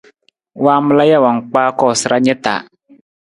Waamala 0.63 1.03
jawang 1.11 1.39
kpaa 1.49 1.69
koosara 1.79 2.17
ni 2.21 2.33
ta. 2.43 2.53